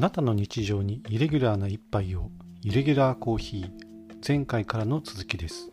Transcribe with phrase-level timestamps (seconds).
[0.00, 2.30] なたの日常にイレギュラーな一杯を
[2.62, 3.70] イレギュラーコーヒー
[4.26, 5.70] 前回からの続きです。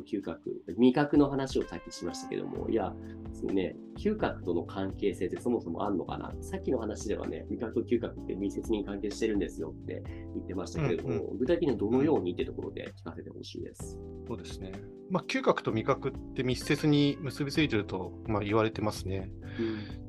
[0.00, 2.94] と嗅覚、味覚の話をさっきしましたけども、いや、
[3.32, 6.34] そのね、嗅覚との関係性ってそもそもあるのかな？
[6.40, 10.02] さっきの話ではね、味覚と嗅覚って密接に関係してるんですよって
[10.34, 13.98] 言ってましたけれども、うん具体的にはどのようにってところで聞かせてほしいです。
[14.26, 14.72] そうですね、
[15.10, 19.30] まあ、嗅覚と味覚って密接に結びついてると、まあ、言われてますね。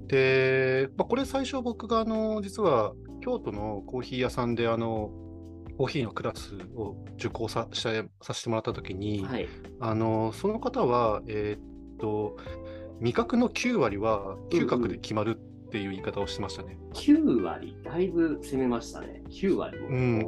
[0.07, 5.11] で、まあ、これ最初僕があの実は京都のコーヒー屋さんであの
[5.77, 9.47] コーヒーのクラスを受講ささせてもらった時に、はい。
[9.79, 12.37] あのその方は、えーっと
[12.99, 16.77] 味覚の9割は嗅覚で決まるっていう言い方をしてましたね。
[16.93, 19.21] 9割、だいぶ攻めましたね。
[19.29, 19.87] 9割も。
[19.89, 20.27] うん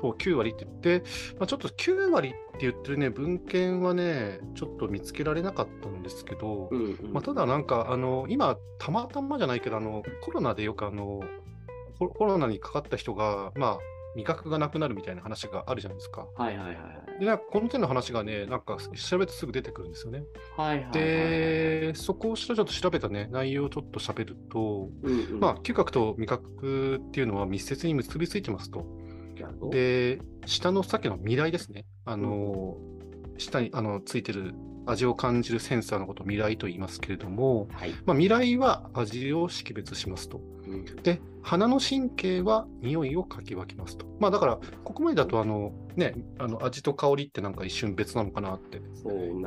[0.00, 1.02] そう9割って言って、
[1.38, 11.20] まあ、ちょっと9割って言ってるね文献はねちょっと見つけられなかったんですけど、うんうんまあ、ただなんかあの今たまたまじゃないけどあのコロナでよくあの
[11.98, 13.78] ココロナにかかった人がまあ
[14.16, 16.26] 味覚がなくなるみたいな話があるじゃないですか。
[16.36, 16.82] はいはいはいは
[17.16, 17.20] い。
[17.20, 20.24] でなんかこの手の話がねなんか調べてすぐ出てくるんですよね。
[20.56, 20.94] はいはいはいはい。
[20.94, 29.00] でそこをちょっと調べたね内容をちょっと喋ると、うんうん、まあ嗅覚と味覚っていうのは密接に結びついてますと。
[29.70, 31.84] で、下のさっきの未来ですね。
[32.04, 32.76] あの、
[33.38, 34.54] 下にあのついてる
[34.86, 37.90] 味を感じるセンサーのことを未来と言いますけれども、はい。
[38.04, 40.40] まあ、未来は味を識別しますと。
[40.66, 44.06] うんで、鼻の神経は匂いをかき分けますと。
[44.18, 48.80] まあだから、ここまでだとあの、ね、あの味と香りってなんか一瞬別なのかなってい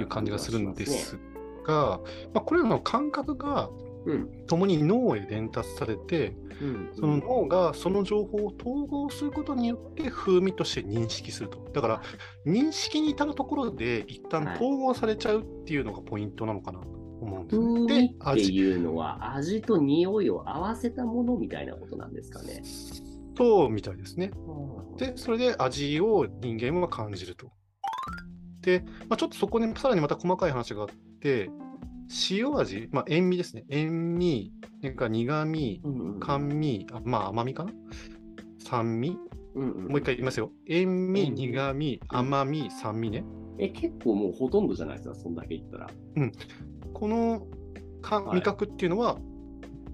[0.03, 1.17] う感じがするんでねす
[1.65, 1.99] が、
[2.33, 3.69] まあ、これらの感覚が
[4.05, 4.45] うん。
[4.47, 6.89] 共に脳へ伝達されて、うん。
[6.93, 11.57] その脳がその情報を統合することによって風味として認識すると。
[11.73, 12.01] だから
[12.45, 16.87] 認識に至るところで一旦はい統合されちゃうっていうのがポイントなのかなと
[17.23, 18.15] 思うんです風ね。
[18.19, 22.61] 味っていうのは味と匂いを合わせたものみたいなことなんですかね。
[23.35, 24.31] そうみたいですね。
[24.97, 27.47] で、それで味を人間は感じると。
[28.61, 30.87] で、まあ、ちょっとそこにさらにまた細かい話があっ
[31.19, 31.49] て、
[32.29, 33.65] 塩味、まあ、塩味ですね。
[33.69, 37.71] 塩味、それから苦味、うんうん甘味、あまあ甘みかな？
[38.59, 39.17] 酸味
[39.55, 39.87] うんうん。
[39.87, 40.51] もう一回言いますよ。
[40.67, 43.23] 塩味、うん苦味、甘み、酸味ね。
[43.57, 45.89] え、結構もうほとんどじゃないですか、そんだけ言ったら。
[46.93, 47.47] この
[48.01, 48.37] かはい。
[48.37, 49.17] 味覚っていうのは、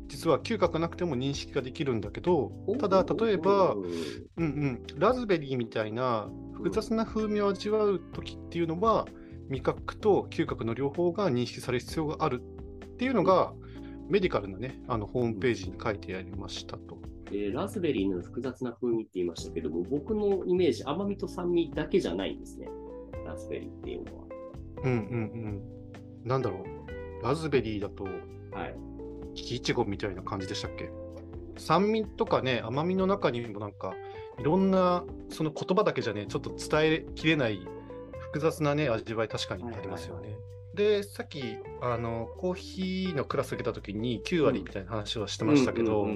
[0.08, 3.92] 実は嗅覚なくても認識ができるんだけど、ただ例えば、うんうん。
[4.38, 9.08] うん、ラズベリーみたいな複雑な風味を味わう時っていうのは、
[9.50, 13.54] 味覚と嗅覚の両方が認識される必要があるっていうのが、
[14.10, 16.98] メディカルなね、あのホームページに書いてありましたと。
[17.32, 22.68] えーラズベリーの複雑な風味って言いましたけども、僕のイメージ、甘みと酸味だけじゃないんですね。
[23.26, 24.24] ラズベリーっていうのは。
[24.84, 24.98] うんうんう
[26.26, 26.28] ん。
[26.28, 26.66] なんだろ
[27.22, 28.10] う、ラズベリーだと、は
[28.66, 28.76] い。
[29.36, 30.90] 木いちごみたいな感じでしたっけ？
[31.58, 33.94] 酸味とかね、甘みの中にもなんか、
[34.40, 37.60] いろんな、その言葉だけじゃね、ちょっと伝えきれない
[38.20, 40.36] 複雑なね、味わい確かにありますよね。
[40.80, 41.44] で、さっき、
[41.82, 46.08] あの、コーヒーのクラス受けた時に9割みたいな話をしてましたけど、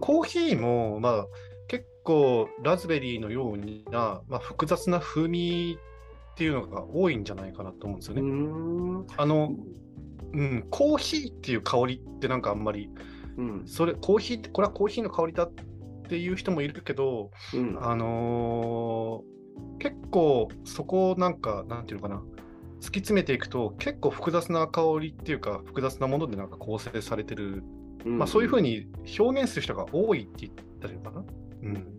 [0.00, 1.26] コーヒーも、まあ、
[1.68, 5.78] 結構ラズベリーのような、まあ、複雑な風味
[6.32, 9.06] っていうのが多いんじゃないかなと思うんですよね。
[9.16, 9.54] あの、
[10.32, 12.90] うん、コーヒーっていう香りってなんかあんまり
[13.38, 13.62] うん。
[13.68, 15.52] それ、コーヒーって、これはコーヒーの香りだっ
[16.08, 17.78] ていう人もいるけど、うん。
[17.80, 19.40] あのー
[19.78, 22.22] 結構そこをなんか、なんていうのかな、
[22.80, 27.62] 突き詰めていくと、結構複雑な香りっていうか、複雑なものでなんか構成されてる、
[28.04, 31.24] まあそういうふうに表現する人が多いって言ったらいいのかな。
[31.62, 31.68] うん。
[31.68, 31.90] うん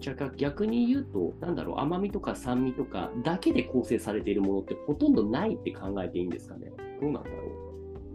[0.00, 6.72] じゃあ逆に言うと、なんだろう、甘みとか酸味とかだけで構成されているものってほとんどないって考えていいんですかね。
[7.00, 7.66] どうなんだろう。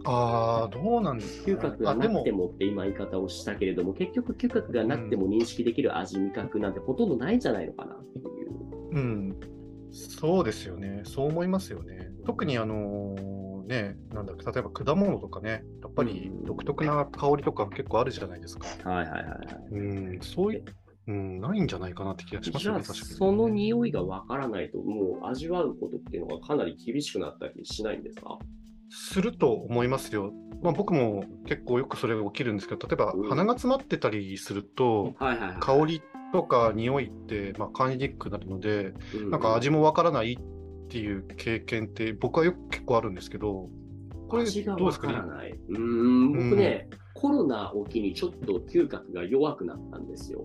[0.04, 1.56] ああ、どうなんですか、ね。
[1.56, 8.52] 嗅覚がなくてもって今言い方をしたけれども、結局嗅覚がなくても認識できる味、味覚なんてほとんどないんじゃないのかなっていう。
[8.92, 9.36] うん、
[9.92, 11.02] そうですよね。
[11.04, 12.10] そう思いますよね。
[12.24, 13.14] 特にあの
[13.66, 18.66] ね、なんだ例えば果物とかね、やっぱり独特な香りとか結構あるじゃないですか。
[18.90, 19.38] はいはいはいはい。
[19.70, 20.64] うん、そういう、
[21.08, 28.38] うん、ないんじゃないかなって気がしますよね、確かに、その匂いがわからないと、もう味わうことっていうのがかなり厳しくなったりしないんですか？
[28.90, 30.32] すると思いますよ。
[30.62, 35.14] まあ、僕も結構よくそれが起きるんですけど、例えばうん鼻が詰まってたりすると。
[35.60, 43.68] 香りとか匂いってまあ感じにくくなるので、うんなんか味もわからないっていう経験って僕はよく結構あるんですけど、
[44.28, 45.14] これどうですかね？
[45.14, 45.52] からない。
[45.52, 50.44] うーん、僕ね、コロナを機にちょっと嗅覚が弱くなったんですよ。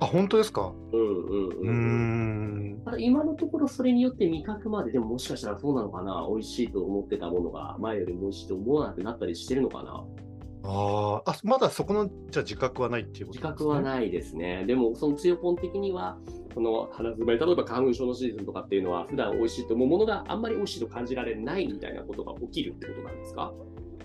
[0.00, 0.72] あ、本当ですか？
[0.92, 2.74] うんうんう。
[2.76, 2.82] ん。
[2.84, 10.04] ただ今のところそれによって味覚まで、でももしかしたらそうなのかな、美味しいと思ってたものが前よりも美味しいと思わなくなったりしてるのかな。
[10.70, 11.30] あー。
[11.30, 14.64] あ、まだそこのじゃあ自覚はないっていうこと自覚はないですね。
[14.66, 16.18] でも、その強ポン的には、
[16.52, 23.52] その鼻づまり、例えば花粉症のシーズンとかっていうのは、普段美味しいと思うものがあんまり美味しいと感じられないみたいなことが起きるってことなんですか？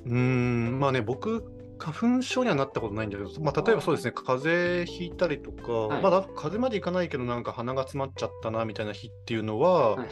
[0.06, 1.44] うーん、まあね、僕、
[1.80, 6.04] 花粉症にはなったことないんだけど、まあ、例えばそうですね、風邪ひいたりとか、はい。
[6.04, 10.08] まだ風邪までいかないけど、なんか鼻が詰まっちゃったなみたいな日っていうのは、はいはい。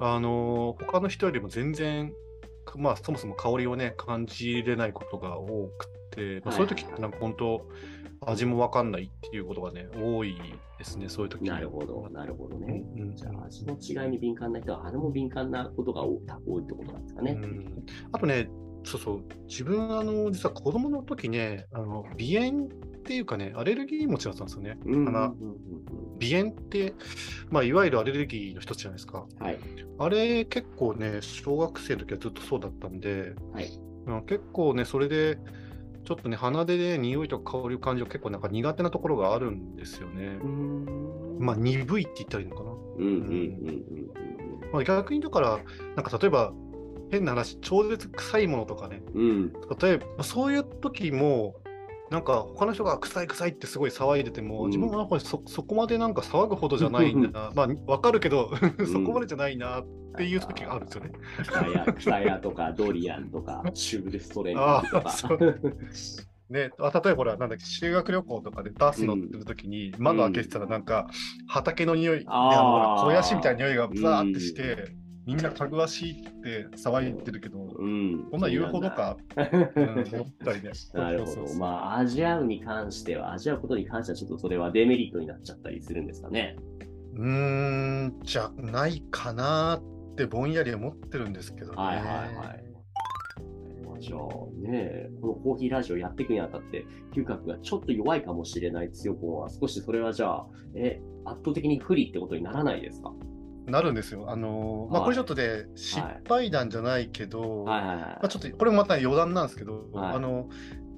[0.00, 2.12] あのー他の人よりも全然、
[2.76, 7.66] まあ、そもそも香りをね、感じれないことが多くて、まあ、そういう時ってなんか本当、
[8.20, 10.36] 味もわかんないっていうことがね、多い
[10.78, 12.84] ですね、そういう時なるほど、なるほどうんね。
[12.96, 13.16] うん。
[13.16, 17.32] じゃあ、味の違いに敏感な人は鼻も敏感なことが多多いってことなんですかね。
[17.32, 17.84] うん。
[18.12, 18.50] あとね、
[18.84, 22.68] そうそう、自分、あの、実は子供の時ね、あの鼻炎っ
[23.04, 24.78] ていうかね、アレルギー持ちだったんですよね。
[24.84, 25.34] うん鼻
[26.20, 26.94] 鼻炎って、
[27.50, 29.26] まあ、いわゆるアレルギーの一つじゃないですか。
[29.40, 29.58] うんはい。
[30.00, 33.68] あれ、結構ね、小学生の時はずっとそうだったんで、はい。
[34.06, 35.38] うん結構ね、それで、
[36.04, 40.46] ちょっとね、鼻でね、匂いとか香りを感じる結構なんか苦手なところがあるんですよねう。
[40.46, 42.70] んまあ、鈍いって言ったらいいのかな。
[42.70, 44.08] うんうんうんうん
[44.72, 45.60] まあ、逆にだから、
[45.96, 46.52] なんか例えば、
[47.10, 49.52] 変な話、超絶臭いものとかね、うんうん。
[49.80, 51.56] 例えば、そういう時も、
[52.10, 54.70] なんか他の人が臭い臭いってすごい騒いでても、うん。
[54.70, 58.50] 自分はなんかそそこまでなんか騒ぐほどじゃないんだな、まあわかるけど、
[58.90, 61.12] そこまでじゃないなっていう時があるんですよね。
[61.44, 65.12] 北谷北谷とかドリアンとかシュールストレンあとか。
[66.50, 71.06] ね、あ例えばほら、なんだっけ、修学旅行とかでバス乗ってる時に、窓開けてたらなんか
[71.46, 74.96] 畑の匂い、であのあー肥やしみたいな匂いがザーってして、
[75.28, 78.24] みんなかぐわしいって騒いでるけど、うん。
[78.30, 80.70] こんなん言うほどか、うん、思ったりね。
[80.94, 81.54] なるほど。
[81.58, 86.56] まあ、味合うに関しては、味合うことに関しては、ちょっとそれはデメリットになっちゃったりするんですかね。
[87.14, 91.76] うーん、じゃないかなってぼんやり思ってるんですけどね。
[91.76, 92.64] はいはいはい。
[93.86, 103.12] まあじゃあね、このコーヒーラジオやっていくにあたって、嗅覚がちょっと弱いかもしれない強子は、少しそれはじゃあ、え、圧倒的に不利ってことにならないですか？
[103.68, 104.26] なるんですよ。
[104.30, 107.98] あのーまあ、はいこれちょっとで、失敗談じゃないけど、はいはいはい。
[108.00, 110.48] まあ、ちょっとこれもまた余談なんですけど、はいあの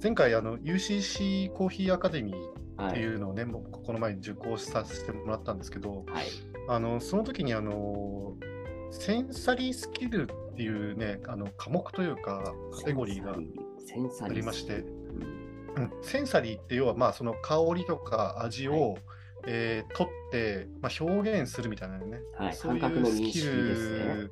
[0.01, 2.99] 前回あの UCC コーヒーアカデミーってはい。
[2.99, 6.25] いうのをね、もうこの前受講させてもらったんですけど、はい。
[6.67, 8.33] あのその時にあの
[8.91, 14.83] センサリースキルっていうね、あの科目というか、カテゴリーがありまして、
[16.01, 18.97] センサリーって要はまあその香りとか味を、
[19.47, 22.53] えー取って、まあ、表現するみたいなね、はい。
[22.53, 24.05] そういうスキですね。
[24.15, 24.31] ル。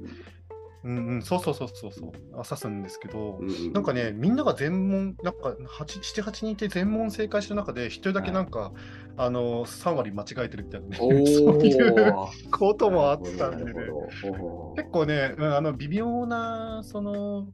[0.84, 8.72] うんうん、そうそうそうそうそう、指すんですけど、うんうんなんかね、みんなが全問、なんか8 7、8人いて全問正解してる中で、1人だけなんか、
[9.18, 13.74] あの3割間違えてるみたいなね、お そういうーこともあったんでね。
[14.78, 17.50] 結構ね、うんあの微妙なその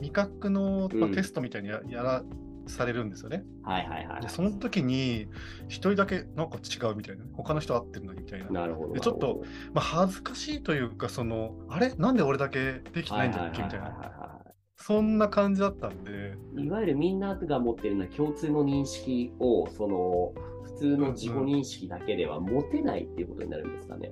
[0.00, 1.14] 味覚の、まあうん。
[1.14, 2.22] テストみたいにややら
[2.68, 3.44] されるんですよね。
[3.62, 4.22] はいはいはい。
[4.22, 5.26] でその時に、
[5.66, 8.50] 1人だけなんか違うみたいな、他の人合ってるのにみたいな。
[8.50, 8.94] なるほど。
[8.94, 9.42] でちょっと
[9.72, 11.94] まあ、恥ずかしいというか、そのあれ？
[11.94, 13.62] なんで俺だけできてないんだっけ？
[13.62, 14.38] みたいな、な。
[14.76, 16.34] そんな感じだったんで。
[16.56, 20.32] いわゆるみんなが持っているような共通の認識を、その
[20.64, 24.10] 普通の自己認識だけでは持てないっていうことになるんですかね。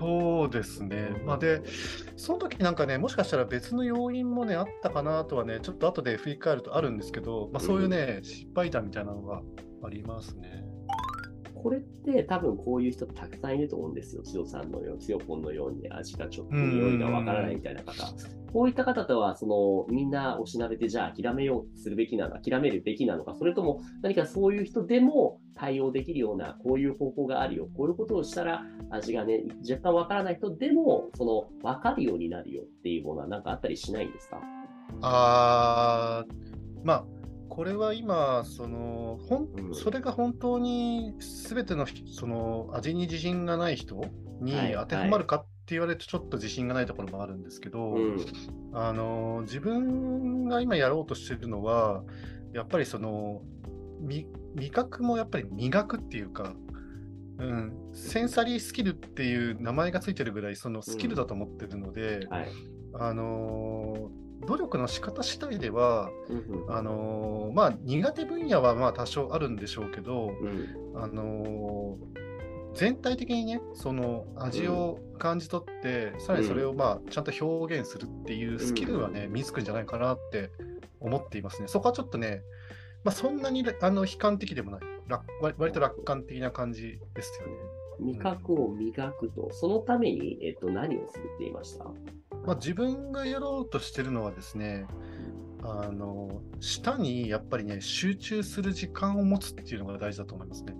[0.00, 1.10] そうですね。
[1.26, 1.62] まあ、で、
[2.16, 9.42] その時なんかね、もしかしたら別の要因もね、あったかなとはね、ちょっと後で振り返るとあるんですけど、まあ、そういうね、失敗談みたいなのが
[9.84, 10.64] ありますね。
[11.62, 14.22] これって多分こういう人たくさんいると思うんですよ。
[14.22, 17.92] 千代さんのように、千代ポンのようにね、味がちょっと匂いがわからないみたいな方。
[18.52, 34.40] こういった方とは、そのみんなおしなべて、じゃあ諦めようとするべきなのか、諦めるべきなのか、それとも何かそういう人でも対応できるような、こういう方法があるよ、こういうことをしたら味がね、若干わからない人でも、その分かるようになるよっていうものは何かあったりしないんですか？
[35.02, 36.32] あー、
[36.82, 37.04] まあ、
[37.50, 44.00] これは今、その、ほんうんそれが本当に全てのその味に自信がない人
[44.40, 48.24] にはい当てはまるかって言われるとちょっと自信がないところもあるんですけど、うん。
[48.72, 52.04] あの自分が今やろうとしてるのは、
[52.54, 53.42] やっぱりその
[54.00, 56.54] 味味覚もやっぱり磨くっていうか、
[57.38, 62.48] うん、センサリースキルっていう名前がついてるぐらいそのスキルだと思ってるので、はい。
[62.94, 64.10] あの
[64.46, 66.74] 努力の仕方次第ではうんうん。
[66.74, 71.02] あのまあ苦手分野はまあ多少あるんでしょうけど、うん。
[71.02, 71.96] あの
[72.74, 80.50] 全体的にねその味を感じ取って、さらにそれをまあちゃんと表現するっていうスキルはね、身につくんじゃないかなって
[81.00, 81.68] 思っていますね。
[81.68, 82.42] そこはちょっとね、
[83.04, 84.80] まあ、そんなにあの悲観的でもない。
[85.08, 87.52] 楽割割と楽観的な感じですよね。
[88.00, 91.84] 味覚を磨くと、そのために、えっと、何をするって言いました？
[92.46, 94.86] まあ、自分がやろうとしてるのはですね、
[95.62, 100.74] あの、舌にやっぱりね、集中する時間を持つっていうのが大事だと思いますね。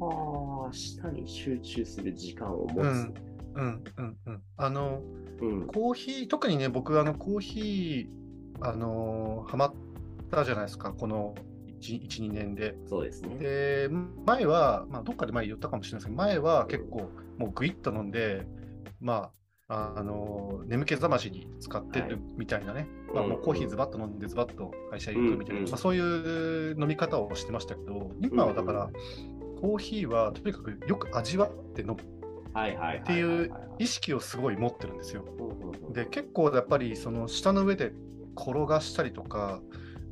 [0.00, 2.84] ああ、舌に集中する時間を持つ。
[2.84, 3.14] うん、
[3.54, 4.42] うん、うん、うん。
[4.56, 5.02] あの、
[5.40, 5.66] うん。
[5.66, 9.74] コーヒー、特にね、僕、あの、コーヒー、あのーハマっ
[10.30, 11.34] たじゃないですか、この
[11.80, 12.76] 1、1 2年で。
[12.86, 13.36] そうですね。
[13.36, 13.88] で、
[14.26, 18.46] 前は、まあ、どっかで前言ったかもしれないですけど、前は結構、もうグイッと飲んで、
[19.00, 19.30] まあ、
[19.68, 26.00] あのー眠気覚ましに使ってるみたいなね、まあ、もうコーヒーズバッと飲んで、ズバッと会社行くみたいな、うんうんまあ、そうい
[26.72, 28.90] う飲み方をしてましたけど、今はだから、
[29.60, 31.96] コーヒーはとにかくよく味わって飲む
[32.52, 32.98] はいはいはいはいはい。
[32.98, 35.24] っていう意識をすごい持ってるんですよ。
[35.92, 37.92] で結構やっぱりその下の上で
[38.36, 39.60] 転がしたりとか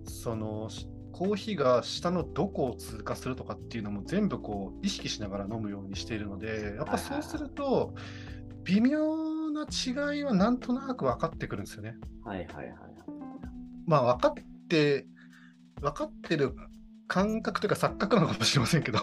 [0.05, 7.95] そのしコーヒーが下のどこを通過するとかっていうのも全部こう意識しながら飲むようにしているのでやっぱそうすると
[8.65, 9.24] 微妙
[9.55, 11.97] な違いはなんとなく分かってくるんですよね。
[12.25, 12.75] はいはいはいはい。
[13.87, 14.35] まあ分かっ
[14.69, 15.07] て
[15.81, 16.55] 分かってる
[17.07, 18.99] 感覚というか錯覚なのかもしれませんけど。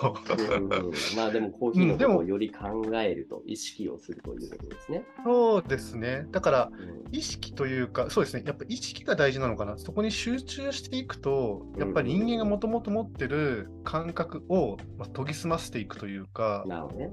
[1.15, 5.05] まあでもコーヒーのことをより考えると、意識をするということですね。
[5.23, 6.25] そうですね。
[6.31, 7.15] だからうん。
[7.15, 17.11] 意識というか、そうですね、やっぱ意識が大事なのかな、そこに集中していくと、やっぱり人間がもともと持ってる感覚をまあ研ぎ澄ませていくというか、なるほどね。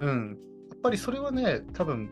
[0.00, 0.38] うん、
[0.70, 2.10] やっぱりそれはね、多分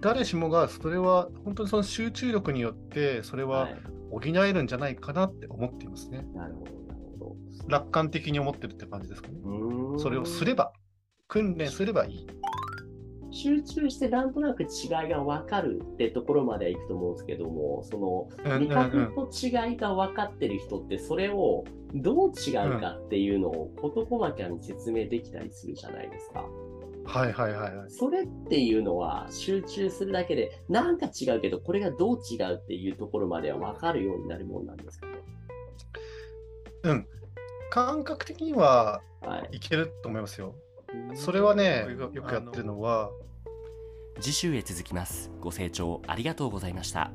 [0.00, 3.68] 誰しもがそれは本当にその集中力によって、それは
[4.10, 6.26] 補えるんじゃないかなって思っていますね。
[6.34, 7.36] なるほど、なるほ
[7.68, 9.34] 楽観的に思ってるって感じですかね。
[9.98, 10.72] それをすれば、
[11.28, 12.26] 訓練すればいい。
[13.30, 14.68] 集中してなんとなく違い
[15.10, 26.46] が分かるってところまではいくと思うんですけども、そのうんうんうん味覚と違いが分かってる人って、それをどう違うかっていうのを事細かに説明できたりするじゃないですか。
[27.06, 27.90] はいはいはいはい。
[27.90, 35.12] それっていうのは集中するだけでなんか違うけど、これがどう違うっていうところまでは分かるようになるもんなんですかね？
[36.82, 37.06] うん。
[37.70, 39.56] 感覚的にははい。
[39.56, 40.54] いけると思いますよ。
[41.14, 43.10] それはね、よよくやってるのは、
[44.20, 47.10] 次週へ続きますご清聴ありがとうございました